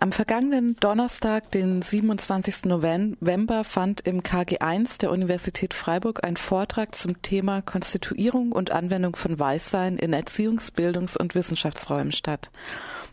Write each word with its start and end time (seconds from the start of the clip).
Am 0.00 0.12
vergangenen 0.12 0.76
Donnerstag, 0.76 1.50
den 1.50 1.82
27. 1.82 2.66
November, 2.66 3.64
fand 3.64 4.00
im 4.02 4.22
KG1 4.22 5.00
der 5.00 5.10
Universität 5.10 5.74
Freiburg 5.74 6.22
ein 6.22 6.36
Vortrag 6.36 6.94
zum 6.94 7.20
Thema 7.20 7.62
Konstituierung 7.62 8.52
und 8.52 8.70
Anwendung 8.70 9.16
von 9.16 9.40
Weißsein 9.40 9.96
in 9.96 10.14
Erziehungs-, 10.14 10.70
Bildungs- 10.70 11.16
und 11.16 11.34
Wissenschaftsräumen 11.34 12.12
statt. 12.12 12.52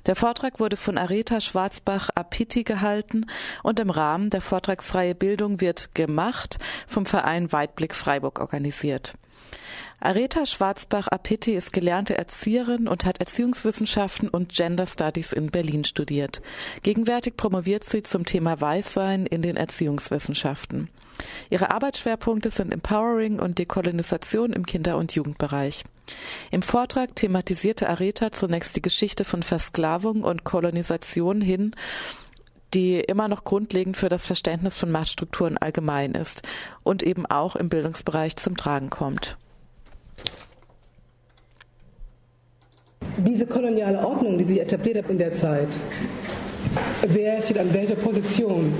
Der 0.05 0.15
Vortrag 0.15 0.59
wurde 0.59 0.77
von 0.77 0.99
Areta 0.99 1.41
Schwarzbach-Apiti 1.41 2.63
gehalten 2.63 3.25
und 3.63 3.79
im 3.79 3.89
Rahmen 3.89 4.29
der 4.29 4.41
Vortragsreihe 4.41 5.15
Bildung 5.15 5.61
wird 5.61 5.95
gemacht 5.95 6.59
vom 6.85 7.07
Verein 7.07 7.51
Weitblick 7.51 7.95
Freiburg 7.95 8.39
organisiert. 8.39 9.15
Areta 9.99 10.45
Schwarzbach-Apeti 10.45 11.55
ist 11.55 11.73
gelernte 11.73 12.17
Erzieherin 12.17 12.87
und 12.87 13.05
hat 13.05 13.19
Erziehungswissenschaften 13.19 14.29
und 14.29 14.53
Gender 14.53 14.85
Studies 14.85 15.33
in 15.33 15.47
Berlin 15.47 15.83
studiert. 15.83 16.41
Gegenwärtig 16.83 17.37
promoviert 17.37 17.83
sie 17.83 18.03
zum 18.03 18.25
Thema 18.25 18.59
Weißsein 18.59 19.25
in 19.25 19.41
den 19.41 19.57
Erziehungswissenschaften. 19.57 20.89
Ihre 21.49 21.71
Arbeitsschwerpunkte 21.71 22.49
sind 22.49 22.73
Empowering 22.73 23.39
und 23.39 23.57
Dekolonisation 23.57 24.53
im 24.53 24.65
Kinder- 24.65 24.97
und 24.97 25.15
Jugendbereich. 25.15 25.83
Im 26.51 26.61
Vortrag 26.61 27.15
thematisierte 27.15 27.89
Areta 27.89 28.31
zunächst 28.31 28.75
die 28.75 28.81
Geschichte 28.81 29.23
von 29.23 29.41
Versklavung 29.41 30.23
und 30.23 30.43
Kolonisation 30.43 31.41
hin 31.41 31.71
die 32.75 32.99
immer 32.99 33.27
noch 33.27 33.43
grundlegend 33.43 33.97
für 33.97 34.09
das 34.09 34.25
Verständnis 34.25 34.77
von 34.77 34.91
Machtstrukturen 34.91 35.57
allgemein 35.57 36.11
ist 36.11 36.43
und 36.83 37.01
eben 37.01 37.25
auch 37.25 37.55
im 37.55 37.69
Bildungsbereich 37.69 38.35
zum 38.35 38.57
Tragen 38.57 38.89
kommt. 38.89 39.37
diese 43.17 43.45
koloniale 43.45 44.05
Ordnung, 44.05 44.37
die 44.37 44.45
sich 44.45 44.61
etabliert 44.61 44.97
hat 44.97 45.09
in 45.09 45.17
der 45.17 45.35
Zeit, 45.35 45.67
wer 47.07 47.41
steht 47.41 47.59
an 47.59 47.73
welcher 47.73 47.95
Position, 47.95 48.73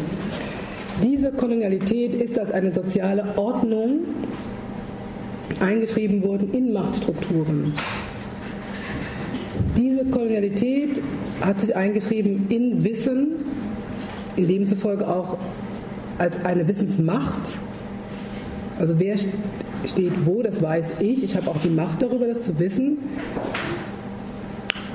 diese 1.04 1.32
Kolonialität 1.32 2.14
ist 2.14 2.38
als 2.40 2.52
eine 2.52 2.72
soziale 2.72 3.38
Ordnung 3.38 4.00
eingeschrieben 5.60 6.24
worden 6.24 6.54
in 6.54 6.74
Machtstrukturen. 6.74 7.74
Diese 9.78 10.06
Kolonialität 10.06 11.02
hat 11.42 11.60
sich 11.60 11.76
eingeschrieben 11.76 12.46
in 12.50 12.84
Wissen, 12.84 13.34
demzufolge 14.38 15.08
auch 15.08 15.38
als 16.18 16.44
eine 16.46 16.68
Wissensmacht. 16.68 17.58
Also 18.80 19.00
wer 19.00 19.18
steht 19.18 20.26
wo, 20.26 20.42
das 20.42 20.62
weiß 20.62 20.94
ich. 21.00 21.24
Ich 21.24 21.36
habe 21.36 21.50
auch 21.50 21.58
die 21.58 21.70
Macht 21.70 22.02
darüber, 22.02 22.28
das 22.28 22.44
zu 22.44 22.60
wissen 22.60 22.98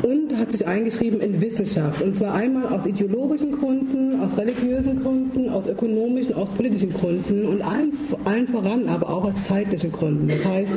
und 0.02 0.36
hat 0.36 0.52
sich 0.52 0.66
eingeschrieben 0.66 1.20
in 1.20 1.40
Wissenschaft. 1.40 2.00
Und 2.02 2.16
zwar 2.16 2.34
einmal 2.34 2.66
aus 2.68 2.86
ideologischen 2.86 3.52
Gründen, 3.52 4.20
aus 4.20 4.36
religiösen 4.38 5.02
Gründen, 5.02 5.48
aus 5.48 5.66
ökonomischen, 5.66 6.34
aus 6.34 6.48
politischen 6.50 6.92
Gründen 6.92 7.46
und 7.46 7.62
allen, 7.62 7.92
allen 8.24 8.48
voran 8.48 8.88
aber 8.88 9.08
auch 9.08 9.24
aus 9.24 9.34
zeitlichen 9.46 9.92
Gründen. 9.92 10.28
Das 10.28 10.44
heißt, 10.44 10.74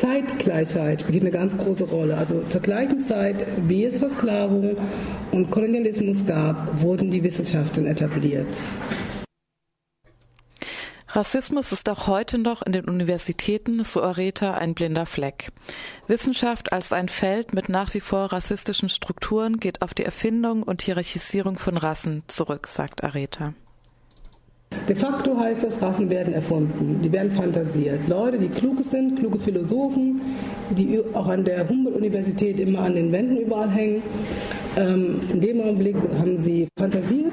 Zeitgleichheit 0.00 1.00
spielt 1.00 1.22
eine 1.22 1.32
ganz 1.32 1.56
große 1.56 1.84
Rolle. 1.84 2.16
Also 2.16 2.42
zur 2.48 2.60
gleichen 2.60 3.00
Zeit, 3.00 3.44
wie 3.66 3.84
es 3.84 3.98
Versklavung 3.98 4.76
und 5.32 5.50
Kolonialismus 5.50 6.24
gab, 6.24 6.80
wurden 6.80 7.10
die 7.10 7.22
Wissenschaften 7.24 7.86
etabliert. 7.86 8.46
Rassismus 11.08 11.72
ist 11.72 11.88
auch 11.88 12.06
heute 12.06 12.38
noch 12.38 12.62
in 12.62 12.72
den 12.72 12.84
Universitäten, 12.84 13.82
so 13.82 14.02
Areta, 14.02 14.54
ein 14.54 14.74
blinder 14.74 15.06
Fleck. 15.06 15.48
Wissenschaft 16.06 16.72
als 16.72 16.92
ein 16.92 17.08
Feld 17.08 17.54
mit 17.54 17.68
nach 17.68 17.94
wie 17.94 18.00
vor 18.00 18.30
rassistischen 18.32 18.90
Strukturen 18.90 19.58
geht 19.58 19.82
auf 19.82 19.94
die 19.94 20.04
Erfindung 20.04 20.62
und 20.62 20.82
Hierarchisierung 20.82 21.58
von 21.58 21.76
Rassen 21.76 22.22
zurück, 22.28 22.68
sagt 22.68 23.02
Areta. 23.02 23.54
De 24.88 24.94
facto 24.96 25.38
heißt 25.38 25.64
das, 25.64 25.82
Rassen 25.82 26.08
werden 26.08 26.34
erfunden, 26.34 27.00
die 27.02 27.12
werden 27.12 27.32
fantasiert. 27.32 28.08
Leute, 28.08 28.38
die 28.38 28.48
klug 28.48 28.78
sind, 28.90 29.18
kluge 29.18 29.38
Philosophen, 29.38 30.20
die 30.70 31.00
auch 31.14 31.28
an 31.28 31.44
der 31.44 31.68
Humboldt-Universität 31.68 32.58
immer 32.60 32.80
an 32.80 32.94
den 32.94 33.12
Wänden 33.12 33.36
überall 33.38 33.70
hängen, 33.70 34.02
ähm, 34.76 35.20
in 35.32 35.40
dem 35.40 35.60
Augenblick 35.60 35.96
haben 36.18 36.38
sie 36.38 36.68
fantasiert 36.78 37.32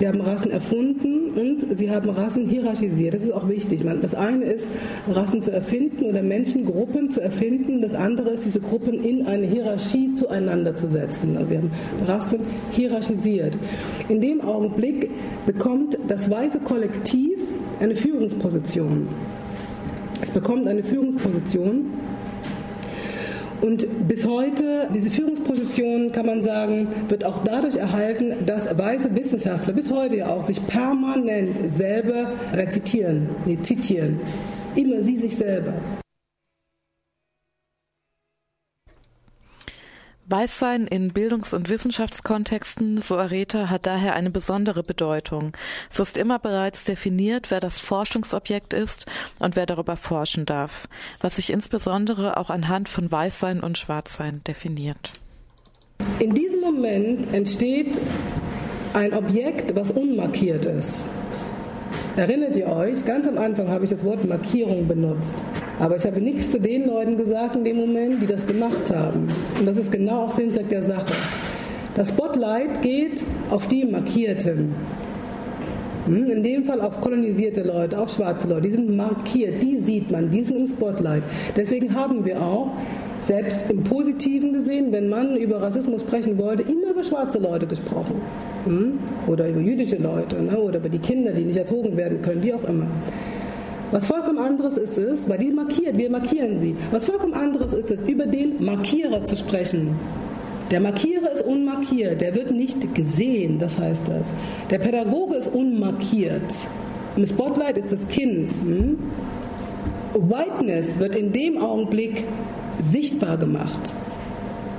Sie 0.00 0.08
haben 0.08 0.22
Rassen 0.22 0.50
erfunden 0.50 1.32
und 1.38 1.78
sie 1.78 1.90
haben 1.90 2.08
Rassen 2.08 2.48
hierarchisiert. 2.48 3.12
Das 3.12 3.24
ist 3.24 3.34
auch 3.34 3.46
wichtig. 3.50 3.84
Das 4.00 4.14
eine 4.14 4.46
ist, 4.46 4.66
Rassen 5.12 5.42
zu 5.42 5.52
erfinden 5.52 6.06
oder 6.06 6.22
Menschengruppen 6.22 7.10
zu 7.10 7.20
erfinden. 7.20 7.82
Das 7.82 7.92
andere 7.92 8.30
ist, 8.30 8.46
diese 8.46 8.60
Gruppen 8.60 9.04
in 9.04 9.26
eine 9.26 9.46
Hierarchie 9.46 10.14
zueinander 10.14 10.74
zu 10.74 10.88
setzen. 10.88 11.36
Also 11.36 11.50
sie 11.50 11.58
haben 11.58 11.70
Rassen 12.06 12.40
hierarchisiert. 12.72 13.58
In 14.08 14.22
dem 14.22 14.40
Augenblick 14.40 15.10
bekommt 15.44 15.98
das 16.08 16.30
weiße 16.30 16.60
Kollektiv 16.60 17.38
eine 17.78 17.94
Führungsposition. 17.94 19.06
Es 20.22 20.30
bekommt 20.30 20.66
eine 20.66 20.82
Führungsposition 20.82 21.90
und 23.62 24.08
bis 24.08 24.26
heute, 24.26 24.88
diese 24.94 25.10
Führungsposition, 25.10 26.12
kann 26.12 26.26
man 26.26 26.42
sagen, 26.42 26.88
wird 27.08 27.24
auch 27.24 27.44
dadurch 27.44 27.76
erhalten, 27.76 28.46
dass 28.46 28.66
weiße 28.76 29.14
Wissenschaftler 29.14 29.72
bis 29.72 29.90
heute 29.90 30.16
ja 30.16 30.28
auch 30.28 30.44
sich 30.44 30.64
permanent 30.66 31.70
selber 31.70 32.32
rezitieren, 32.52 33.28
nee, 33.46 33.58
zitieren. 33.62 34.20
Immer 34.74 35.02
sie 35.02 35.18
sich 35.18 35.36
selber. 35.36 35.74
Weißsein 40.30 40.86
in 40.86 41.12
Bildungs- 41.12 41.54
und 41.54 41.68
Wissenschaftskontexten, 41.68 43.00
so 43.00 43.16
Areta, 43.16 43.68
hat 43.68 43.86
daher 43.86 44.14
eine 44.14 44.30
besondere 44.30 44.82
Bedeutung. 44.82 45.52
Es 45.90 45.98
ist 45.98 46.16
immer 46.16 46.38
bereits 46.38 46.84
definiert, 46.84 47.50
wer 47.50 47.60
das 47.60 47.80
Forschungsobjekt 47.80 48.72
ist 48.72 49.06
und 49.40 49.56
wer 49.56 49.66
darüber 49.66 49.96
forschen 49.96 50.46
darf, 50.46 50.88
was 51.20 51.36
sich 51.36 51.50
insbesondere 51.50 52.36
auch 52.36 52.50
anhand 52.50 52.88
von 52.88 53.10
Weißsein 53.10 53.60
und 53.60 53.78
Schwarzsein 53.78 54.42
definiert. 54.46 55.12
In 56.18 56.34
diesem 56.34 56.60
Moment 56.60 57.32
entsteht 57.32 57.98
ein 58.94 59.12
Objekt, 59.14 59.74
was 59.74 59.90
unmarkiert 59.90 60.64
ist. 60.64 61.00
Erinnert 62.16 62.56
ihr 62.56 62.68
euch? 62.68 63.04
Ganz 63.04 63.26
am 63.26 63.38
Anfang 63.38 63.68
habe 63.68 63.84
ich 63.84 63.90
das 63.90 64.04
Wort 64.04 64.24
Markierung 64.24 64.86
benutzt. 64.86 65.34
Aber 65.80 65.96
ich 65.96 66.04
habe 66.04 66.20
nichts 66.20 66.50
zu 66.50 66.60
den 66.60 66.86
Leuten 66.86 67.16
gesagt 67.16 67.56
in 67.56 67.64
dem 67.64 67.78
Moment, 67.78 68.22
die 68.22 68.26
das 68.26 68.46
gemacht 68.46 68.94
haben. 68.94 69.26
Und 69.58 69.66
das 69.66 69.78
ist 69.78 69.90
genau 69.90 70.26
auch 70.26 70.36
Sinn 70.36 70.52
der 70.70 70.82
Sache. 70.82 71.12
Das 71.94 72.10
Spotlight 72.10 72.82
geht 72.82 73.22
auf 73.50 73.66
die 73.66 73.84
Markierten. 73.84 74.74
Hm, 76.06 76.30
in 76.30 76.42
dem 76.42 76.64
Fall 76.64 76.80
auf 76.80 77.00
kolonisierte 77.00 77.62
Leute, 77.62 77.98
auch 77.98 78.08
schwarze 78.08 78.48
Leute, 78.48 78.62
die 78.62 78.70
sind 78.70 78.94
markiert, 78.96 79.62
die 79.62 79.76
sieht 79.76 80.10
man, 80.10 80.30
die 80.30 80.44
sind 80.44 80.56
im 80.56 80.68
Spotlight. 80.68 81.22
Deswegen 81.56 81.94
haben 81.94 82.24
wir 82.24 82.40
auch, 82.40 82.72
selbst 83.22 83.70
im 83.70 83.82
Positiven 83.84 84.52
gesehen, 84.52 84.92
wenn 84.92 85.08
man 85.08 85.36
über 85.36 85.60
Rassismus 85.60 86.02
sprechen 86.02 86.38
wollte, 86.38 86.62
immer 86.62 86.90
über 86.90 87.04
schwarze 87.04 87.38
Leute 87.38 87.66
gesprochen. 87.66 88.14
Hm, 88.64 88.98
oder 89.26 89.48
über 89.48 89.60
jüdische 89.60 89.96
Leute 89.96 90.42
ne? 90.42 90.58
oder 90.58 90.78
über 90.78 90.88
die 90.88 90.98
Kinder, 90.98 91.32
die 91.32 91.44
nicht 91.44 91.58
erzogen 91.58 91.96
werden 91.96 92.22
können, 92.22 92.42
wie 92.42 92.54
auch 92.54 92.64
immer. 92.64 92.86
Was 93.90 94.06
vollkommen 94.06 94.38
anderes 94.38 94.78
ist 94.78 94.96
es, 94.96 95.28
weil 95.28 95.38
die 95.38 95.50
markiert, 95.50 95.98
wir 95.98 96.10
markieren 96.10 96.60
sie. 96.60 96.76
Was 96.92 97.06
vollkommen 97.06 97.34
anderes 97.34 97.72
ist 97.72 97.90
es, 97.90 98.00
über 98.02 98.26
den 98.26 98.64
Markierer 98.64 99.24
zu 99.24 99.36
sprechen. 99.36 99.96
Der 100.70 100.80
Markierer 100.80 101.32
ist 101.32 101.44
unmarkiert, 101.44 102.20
der 102.20 102.36
wird 102.36 102.52
nicht 102.52 102.94
gesehen, 102.94 103.58
das 103.58 103.78
heißt 103.78 104.06
das. 104.06 104.32
Der 104.70 104.78
Pädagoge 104.78 105.34
ist 105.34 105.48
unmarkiert. 105.48 106.54
Im 107.16 107.26
Spotlight 107.26 107.76
ist 107.78 107.90
das 107.90 108.06
Kind. 108.06 108.52
Hm? 108.52 108.98
Whiteness 110.14 111.00
wird 111.00 111.16
in 111.16 111.32
dem 111.32 111.58
Augenblick 111.58 112.24
sichtbar 112.80 113.36
gemacht, 113.36 113.92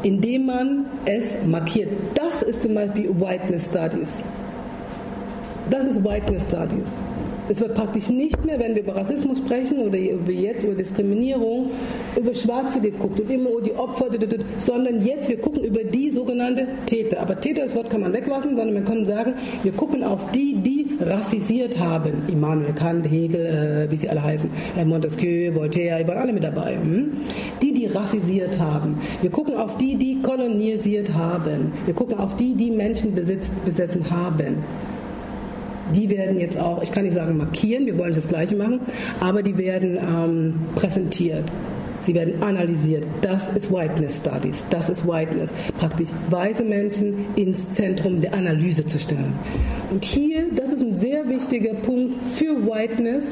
indem 0.04 0.46
man 0.46 0.86
es 1.04 1.36
markiert. 1.46 1.90
Das 2.16 2.42
ist 2.42 2.62
zum 2.62 2.74
Beispiel 2.74 3.10
Whiteness 3.20 3.66
Studies. 3.66 4.24
Das 5.70 5.86
ist 5.86 6.04
Whiteness 6.04 6.44
Studies. 6.44 6.92
Es 7.52 7.60
wird 7.60 7.76
praktisch 7.76 8.08
nicht 8.08 8.46
mehr, 8.46 8.58
wenn 8.62 8.76
wir 8.76 8.82
über 8.82 8.96
Rassismus 8.96 9.40
sprechen 9.40 9.80
oder 9.80 9.98
über 9.98 10.32
jetzt 10.32 10.64
über 10.64 10.74
Diskriminierung, 10.74 11.72
über 12.18 12.34
Schwarze 12.34 12.80
geguckt 12.80 13.20
und 13.20 13.30
immer 13.30 13.50
die 13.60 13.74
Opfer, 13.74 14.06
sondern 14.58 15.06
jetzt 15.06 15.28
wir 15.28 15.38
gucken 15.38 15.66
über 15.66 15.84
die 15.84 16.12
sogenannte 16.12 16.66
Täter. 16.86 17.20
Aber 17.20 17.38
Täter, 17.38 17.64
das 17.64 17.76
Wort 17.76 17.90
kann 17.90 18.00
man 18.00 18.14
weglassen, 18.14 18.56
sondern 18.56 18.74
man 18.74 18.86
kann 18.86 19.06
sagen, 19.06 19.34
wir 19.64 19.74
gucken 19.74 20.02
auf 20.02 20.32
die, 20.32 20.54
die 20.54 20.98
rassisiert 21.02 21.78
haben. 21.78 22.24
Immanuel 22.30 22.72
Kant, 22.72 23.12
Hegel, 23.12 23.88
äh, 23.90 23.92
wie 23.92 23.98
sie 23.98 24.08
alle 24.08 24.24
heißen, 24.24 24.50
äh, 24.78 24.86
Montesquieu, 24.86 25.54
Voltaire, 25.54 26.02
die 26.02 26.08
waren 26.08 26.20
alle 26.20 26.32
mit 26.32 26.46
dabei. 26.46 26.76
Hm? 26.76 27.12
Die, 27.62 27.74
die 27.74 27.88
rassisiert 27.88 28.58
haben. 28.60 29.02
Wir 29.22 29.30
gucken 29.30 29.58
auf 29.58 29.76
die, 29.76 29.98
die 29.98 30.22
kolonisiert 30.22 31.14
haben. 31.14 31.74
Wir 31.84 31.94
gucken 31.94 32.18
auf 32.18 32.38
die, 32.38 32.54
die 32.54 32.72
Menschen 32.72 33.14
besitzt, 33.14 33.52
besessen 33.66 34.10
haben 34.10 34.64
die 35.96 36.10
werden 36.10 36.40
jetzt 36.40 36.58
auch, 36.58 36.82
ich 36.82 36.92
kann 36.92 37.04
nicht 37.04 37.16
sagen 37.16 37.38
markieren, 37.38 37.86
wir 37.86 37.98
wollen 37.98 38.14
das 38.14 38.28
Gleiche 38.28 38.56
machen, 38.56 38.82
aber 39.20 39.44
die 39.44 39.58
werden 39.58 39.98
ähm, 39.98 40.54
präsentiert. 40.76 41.46
Sie 42.02 42.16
werden 42.16 42.42
analysiert. 42.42 43.06
Das 43.22 43.50
ist 43.50 43.72
Whiteness 43.72 44.18
Studies. 44.18 44.64
Das 44.72 44.90
ist 44.90 45.08
Whiteness. 45.08 45.52
Praktisch 45.78 46.10
weiße 46.30 46.64
Menschen 46.64 47.26
ins 47.36 47.70
Zentrum 47.70 48.22
der 48.22 48.34
Analyse 48.34 48.86
zu 48.86 48.98
stellen. 48.98 49.34
Und 49.92 50.04
hier, 50.04 50.46
das 50.56 50.74
ist 50.74 50.82
ein 50.82 50.98
sehr 50.98 51.30
wichtiger 51.30 51.76
Punkt 51.76 52.16
für 52.34 52.66
Whiteness, 52.66 53.26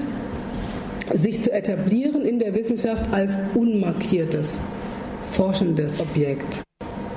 sich 1.16 1.42
zu 1.44 1.52
etablieren 1.52 2.24
in 2.24 2.38
der 2.38 2.54
Wissenschaft 2.54 3.12
als 3.12 3.36
unmarkiertes, 3.56 4.60
forschendes 5.32 6.00
Objekt. 6.00 6.62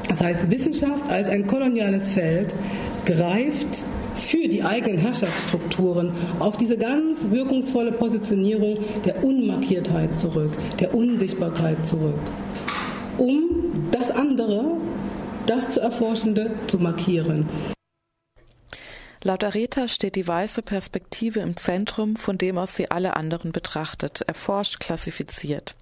Das 0.09 0.23
heißt, 0.23 0.51
Wissenschaft 0.51 1.11
als 1.11 1.29
ein 1.29 1.47
koloniales 1.47 2.09
Feld 2.09 2.55
greift 3.05 3.83
für 4.33 4.49
die 4.49 4.63
eigenen 4.63 4.97
Herrschaftsstrukturen 4.97 6.11
auf 6.39 6.57
diese 6.57 6.79
ganz 6.79 7.31
wirkungsvolle 7.31 7.93
Positionierung 7.93 8.79
der 9.05 9.23
Unmarkiertheit 9.23 10.19
zurück, 10.19 10.53
der 10.81 10.95
Unsichtbarkeit 10.95 11.87
zurück, 11.87 12.19
um 13.19 13.43
das 13.91 14.11
andere, 14.11 14.79
das 15.45 15.73
zu 15.73 15.81
Erforschende 15.81 16.51
zu 16.67 16.79
markieren. 16.79 17.47
Laut 19.23 19.45
Areta 19.45 19.87
steht 19.87 20.17
die 20.17 20.27
weiße 20.27 20.63
Perspektive 20.63 21.41
im 21.41 21.59
Zentrum, 21.59 22.17
von 22.17 22.39
dem 22.39 22.57
aus 22.57 22.75
sie 22.75 22.91
alle 22.91 23.17
anderen 23.17 23.53
betrachtet, 23.53 24.23
erforscht, 24.23 24.81
klassifiziert. 24.81 25.77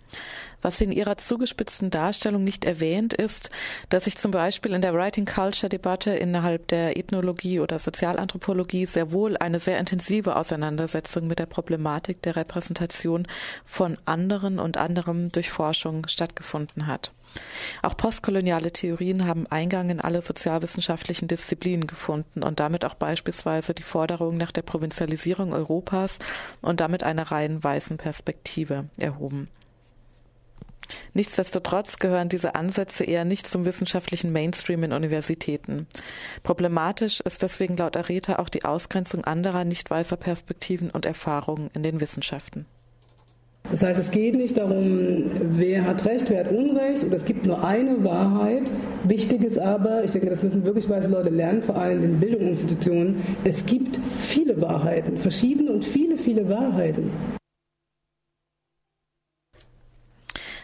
Was 0.62 0.80
in 0.80 0.92
ihrer 0.92 1.16
zugespitzten 1.16 1.90
Darstellung 1.90 2.44
nicht 2.44 2.64
erwähnt, 2.64 3.14
ist, 3.14 3.50
dass 3.88 4.04
sich 4.04 4.16
zum 4.16 4.30
Beispiel 4.30 4.74
in 4.74 4.82
der 4.82 4.94
Writing 4.94 5.24
Culture 5.24 5.70
Debatte 5.70 6.10
innerhalb 6.10 6.68
der 6.68 6.98
Ethnologie 6.98 7.60
oder 7.60 7.78
Sozialanthropologie 7.78 8.86
sehr 8.86 9.10
wohl 9.12 9.36
eine 9.38 9.58
sehr 9.58 9.78
intensive 9.78 10.36
Auseinandersetzung 10.36 11.26
mit 11.26 11.38
der 11.38 11.46
Problematik 11.46 12.20
der 12.22 12.36
Repräsentation 12.36 13.26
von 13.64 13.96
anderen 14.04 14.58
und 14.58 14.76
anderem 14.76 15.30
durch 15.30 15.50
Forschung 15.50 16.06
stattgefunden 16.08 16.86
hat. 16.86 17.12
Auch 17.82 17.96
postkoloniale 17.96 18.72
Theorien 18.72 19.26
haben 19.26 19.46
Eingang 19.46 19.88
in 19.88 20.00
alle 20.00 20.20
sozialwissenschaftlichen 20.20 21.28
Disziplinen 21.28 21.86
gefunden 21.86 22.42
und 22.42 22.60
damit 22.60 22.84
auch 22.84 22.94
beispielsweise 22.94 23.72
die 23.72 23.84
Forderung 23.84 24.36
nach 24.36 24.50
der 24.50 24.62
Provinzialisierung 24.62 25.52
Europas 25.52 26.18
und 26.60 26.80
damit 26.80 27.04
einer 27.04 27.30
rein 27.30 27.62
weißen 27.62 27.98
Perspektive 27.98 28.86
erhoben. 28.98 29.48
Nichtsdestotrotz 31.14 31.98
gehören 31.98 32.28
diese 32.28 32.54
Ansätze 32.54 33.04
eher 33.04 33.24
nicht 33.24 33.46
zum 33.46 33.64
wissenschaftlichen 33.64 34.32
Mainstream 34.32 34.84
in 34.84 34.92
Universitäten. 34.92 35.86
Problematisch 36.42 37.20
ist 37.20 37.42
deswegen 37.42 37.76
laut 37.76 37.96
Areta 37.96 38.36
auch 38.38 38.48
die 38.48 38.64
Ausgrenzung 38.64 39.24
anderer 39.24 39.64
nicht 39.64 39.90
weißer 39.90 40.16
Perspektiven 40.16 40.90
und 40.90 41.06
Erfahrungen 41.06 41.70
in 41.74 41.82
den 41.82 42.00
Wissenschaften. 42.00 42.66
Das 43.70 43.84
heißt, 43.84 44.00
es 44.00 44.10
geht 44.10 44.34
nicht 44.34 44.56
darum, 44.56 45.30
wer 45.52 45.84
hat 45.84 46.04
Recht, 46.04 46.28
wer 46.28 46.44
hat 46.44 46.52
Unrecht, 46.52 47.04
oder 47.04 47.16
es 47.16 47.24
gibt 47.24 47.46
nur 47.46 47.62
eine 47.62 48.02
Wahrheit. 48.02 48.64
Wichtig 49.04 49.44
ist 49.44 49.58
aber, 49.58 50.02
ich 50.02 50.10
denke, 50.10 50.28
das 50.28 50.42
müssen 50.42 50.64
wirklich 50.64 50.88
weiße 50.88 51.06
Leute 51.08 51.30
lernen, 51.30 51.62
vor 51.62 51.76
allem 51.76 52.02
in 52.02 52.18
Bildungsinstitutionen, 52.18 53.22
es 53.44 53.64
gibt 53.66 54.00
viele 54.18 54.60
Wahrheiten, 54.60 55.16
verschiedene 55.16 55.70
und 55.70 55.84
viele, 55.84 56.18
viele 56.18 56.48
Wahrheiten. 56.48 57.10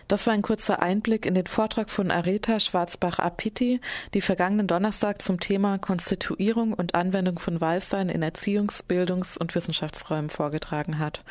Das 0.09 0.29
war 0.29 0.35
ein 0.35 0.43
kurzer 0.43 0.81
Einblick 0.83 1.27
in 1.27 1.35
den 1.35 1.49
Vortrag 1.49 1.91
von 1.91 2.13
Areta 2.13 2.61
Schwarzbach-Apiti, 2.61 3.81
die 4.15 4.21
vergangenen 4.21 4.69
Donnerstag 4.69 5.21
zum 5.21 5.41
Thema 5.41 5.79
Konstituierung 5.79 6.75
und 6.75 6.95
Anwendung 6.95 7.41
von 7.41 7.61
Weißsein 7.61 8.09
in 8.09 8.23
Erziehungs-, 8.23 8.85
Bildungs- 8.87 9.37
und 9.37 9.57
Wissenschaftsräumen 9.57 10.31
vorgetragen 10.31 11.01
hat. 11.01 11.23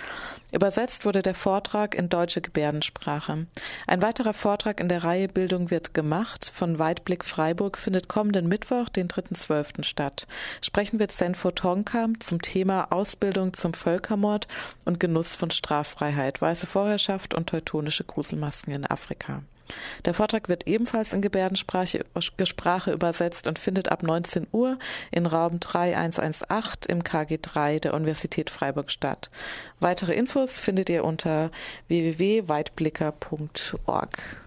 Übersetzt 0.52 1.06
wurde 1.06 1.22
der 1.22 1.36
Vortrag 1.36 1.96
in 1.96 2.10
deutsche 2.10 2.42
Gebärdensprache. 2.42 3.48
Ein 3.88 4.02
weiterer 4.02 4.34
Vortrag 4.34 4.82
in 4.82 4.90
der 4.90 5.06
Reihe 5.06 5.30
Bildung 5.30 5.72
wird 5.72 5.94
gemacht 5.94 6.52
von 6.54 6.78
Weitblick 6.78 7.24
Freiburg 7.24 7.78
findet 7.78 8.10
kommenden 8.10 8.50
Mittwoch, 8.50 8.90
den 8.90 9.08
3.12. 9.08 9.84
statt. 9.84 10.28
Sprechen 10.62 11.00
wird 11.00 11.14
Senfo 11.14 11.52
Tonkam 11.52 12.20
zum 12.20 12.42
Thema 12.42 12.92
Ausbildung 12.92 13.54
zum 13.54 13.74
Völkermord 13.74 14.50
und 14.84 15.00
Genuss 15.00 15.34
von 15.34 15.50
Straffreiheit, 15.50 16.42
weiße 16.42 16.68
Vorherrschaft 16.68 17.34
und 17.34 17.48
teutonische 17.48 18.04
Gruselmasken. 18.04 18.65
Masken 18.66 18.72
in 18.72 18.86
Afrika. 18.86 19.44
Der 20.06 20.14
Vortrag 20.14 20.48
wird 20.48 20.68
ebenfalls 20.68 21.12
in 21.14 21.24
Gebärdensprache 21.24 22.06
Sprache 22.44 22.92
übersetzt 22.92 23.48
und 23.48 23.58
findet 23.58 23.90
ab 23.90 24.04
19 24.04 24.46
Uhr 24.52 24.78
in 25.12 25.26
Raum 25.26 25.60
3118 25.60 26.96
im 26.96 27.02
KG3 27.02 27.80
der 27.80 27.96
Universität 27.96 28.52
Freiburg 28.52 28.92
statt. 28.92 29.32
Weitere 29.80 30.14
Infos 30.14 30.60
findet 30.60 30.90
ihr 30.90 31.04
unter 31.04 31.50
www.weitblicker.org. 31.88 34.45